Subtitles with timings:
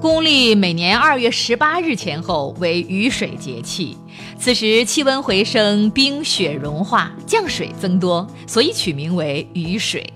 [0.00, 3.96] 公历每年二月十八日前后为雨水节气，
[4.38, 10.08] 此时气温回升，冰雪融化，降水增多，所以取名为雨水。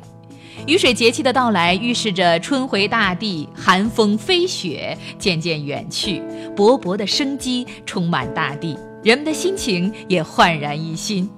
[0.68, 6.22] 雨水节气的到来，预示着春回大地，寒风飞雪渐渐远去，
[6.54, 11.28] 勃勃的生机充满大地，人们的心情也焕然一新。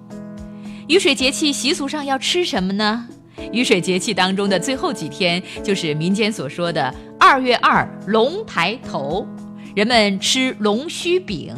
[0.86, 3.08] 雨水节气习俗上要吃什么呢？
[3.52, 9.27] 雨水节气当中的最后几天，就是民间所说的二月二龙抬头，
[9.74, 11.55] 人们吃龙须饼，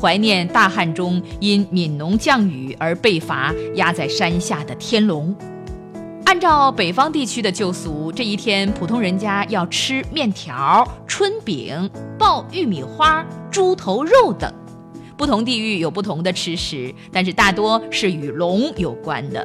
[0.00, 5.34] 怀念大旱中因悯农降雨而被罚压在山下的天龙。
[6.24, 14.52] 按照北方地区的旧俗，这一天普通人家要吃面条、春饼、爆玉米花、猪头肉等。
[15.16, 19.44] 不同地域有不同的吃食，但是大多是与龙有关的。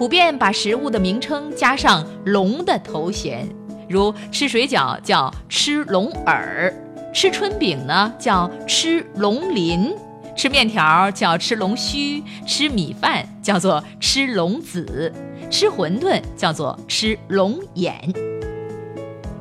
[0.00, 3.46] 普遍把食物的名称加上龙的头衔，
[3.86, 6.72] 如吃水饺叫吃龙耳，
[7.12, 9.94] 吃春饼呢叫吃龙鳞，
[10.34, 15.12] 吃面条叫吃龙须，吃米饭叫做吃龙子，
[15.50, 18.29] 吃馄饨叫做吃龙眼。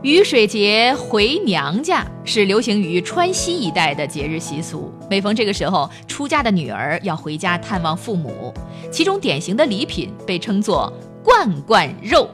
[0.01, 4.89] 雨水节回娘家是流行于川西一带的节日习俗。
[5.09, 8.53] 每逢这个时候，出嫁的女儿要回家探望父母，
[8.89, 10.91] 其中典型的礼品被称作
[11.21, 12.29] “罐罐肉”，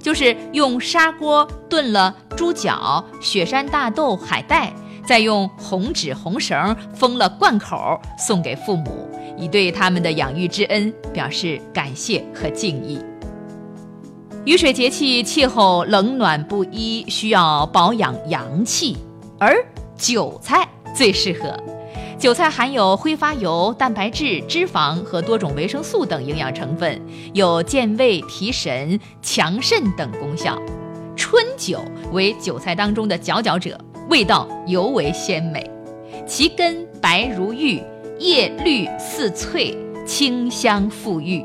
[0.00, 4.72] 就是用砂锅炖了猪脚、雪山大豆、海带，
[5.06, 12.98] 再用红纸红绳封了罐口，送给父母，以对他们的养育之恩表示感谢和敬意。
[14.46, 18.96] 雨水节气，气候冷暖不一，需要保养阳气，
[19.38, 19.54] 而
[19.98, 21.54] 韭菜最适合。
[22.18, 26.98] 韭菜含有挥发油、蛋白质、脂肪和多种维生素等营养成分，
[27.34, 30.58] 有健胃、提神、强肾等功效。
[31.14, 35.70] 春韭为韭菜当中的佼佼者，味道尤为鲜美。
[36.26, 37.82] 其根白如玉，
[38.18, 41.44] 叶绿似翠，清香馥郁。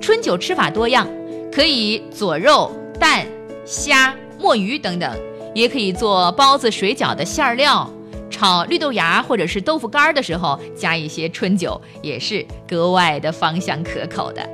[0.00, 1.04] 春韭吃法多样。
[1.52, 3.26] 可以佐肉、蛋、
[3.66, 5.14] 虾、墨鱼等等，
[5.54, 7.88] 也可以做包子、水饺的馅料，
[8.30, 14.48] 炒绿豆芽或者是豆腐干的时候加一些春酒，也是格外的芳香可口的。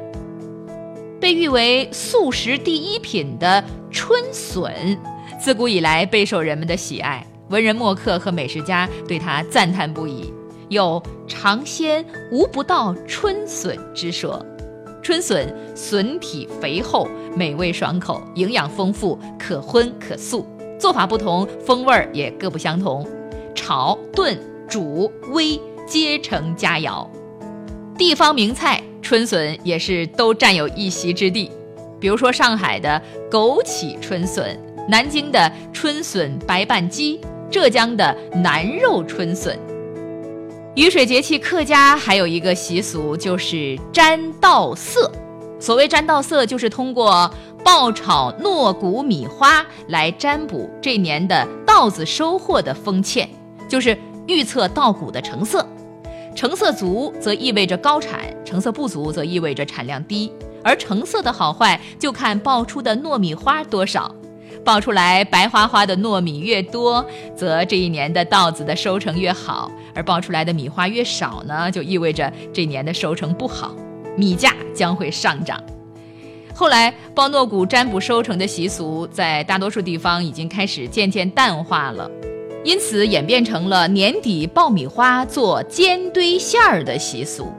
[1.21, 4.99] 被誉为素食第一品的春笋，
[5.41, 10.33] 自古以来备受人们的喜爱，文人墨客和美食家对它赞叹不已，
[10.69, 14.45] 有“尝鲜无不到春笋”之说。
[15.09, 20.47] 春笋笋体肥厚，美味爽口，营养丰富，可荤可素。
[20.79, 23.09] 做法不同，风味儿也各不相同。
[23.55, 27.07] 炒、炖、煮、煨，皆成佳肴。
[27.97, 31.51] 地方名菜春笋也是都占有一席之地。
[31.99, 34.61] 比如说上海的枸杞春笋，
[34.91, 37.19] 南京的春笋白拌鸡，
[37.51, 39.59] 浙江的南肉春笋。
[40.75, 45.11] 雨水节气，客家还有一个习俗，就是沾稻色。
[45.59, 47.29] 所谓沾稻色，就是通过
[47.65, 53.29] 爆炒糯谷米花来占卜这年的稻子收获的丰歉，
[53.69, 53.99] 就是
[54.29, 55.67] 预测稻谷的成色。
[56.37, 60.33] 成色足则意味着高产，成色不足则意味着产量低。
[60.63, 64.15] 而成色的好坏，就看爆出的糯米花多少。
[64.65, 67.05] 爆出来白花花的糯米越多，
[67.35, 73.75] 则这一年的稻子的收成越好；而爆出来的米花越少呢，就意味着这年的收成不好，
[74.17, 75.63] 米价将会上涨。
[76.55, 82.11] 后来，包糯谷占卜收成的习俗在大多数地方已经开始渐渐淡化了，
[82.65, 87.53] 因此演变成了年底爆米花做煎堆馅儿的习俗。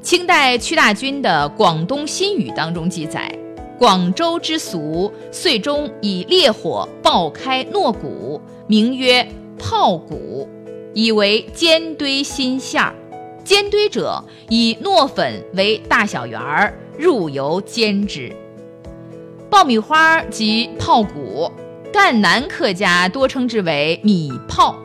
[0.00, 3.30] 清代屈大均的《广东新语》当中记载。
[3.78, 9.24] 广州之俗，岁中以烈火爆开糯谷，名曰
[9.56, 10.48] 泡谷，
[10.94, 12.92] 以为煎堆新馅儿。
[13.44, 18.34] 煎堆者，以糯粉为大小圆儿，入油煎之。
[19.48, 21.48] 爆米花及泡谷，
[21.92, 24.76] 赣南客家多称之为米泡，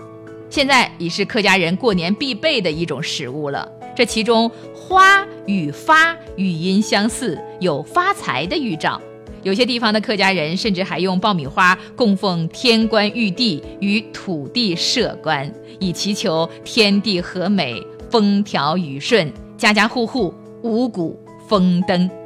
[0.51, 3.67] 现在已是客家人过年必备的一种食物了。
[3.95, 4.51] 这其中。
[4.85, 9.01] 花与发语音相似，有发财的预兆。
[9.41, 15.49] 有些地方的客家人甚至还用爆米花供奉天官玉帝与土地社官，
[15.79, 17.81] 以祈求天地和美、
[18.11, 21.17] 风调雨顺、家家户户五谷
[21.47, 22.22] 丰登。